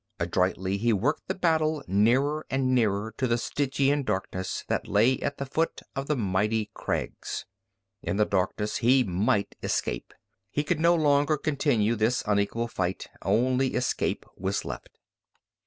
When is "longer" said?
10.95-11.37